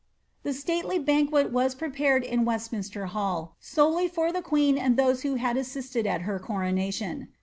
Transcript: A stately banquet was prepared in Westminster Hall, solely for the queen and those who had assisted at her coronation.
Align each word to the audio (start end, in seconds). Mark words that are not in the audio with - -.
A 0.43 0.51
stately 0.51 0.97
banquet 0.97 1.51
was 1.51 1.75
prepared 1.75 2.23
in 2.23 2.43
Westminster 2.43 3.05
Hall, 3.05 3.55
solely 3.59 4.07
for 4.07 4.31
the 4.31 4.41
queen 4.41 4.75
and 4.75 4.97
those 4.97 5.21
who 5.21 5.35
had 5.35 5.57
assisted 5.57 6.07
at 6.07 6.21
her 6.21 6.39
coronation. 6.39 7.27